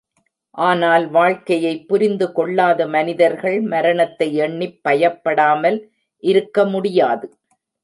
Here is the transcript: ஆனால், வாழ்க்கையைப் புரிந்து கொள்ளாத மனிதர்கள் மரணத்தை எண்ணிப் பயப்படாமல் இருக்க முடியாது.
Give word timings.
ஆனால், 0.57 1.09
வாழ்க்கையைப் 1.09 1.87
புரிந்து 1.87 2.31
கொள்ளாத 2.31 2.87
மனிதர்கள் 2.87 3.61
மரணத்தை 3.61 4.35
எண்ணிப் 4.35 4.79
பயப்படாமல் 4.81 5.79
இருக்க 6.23 6.65
முடியாது. 6.65 7.27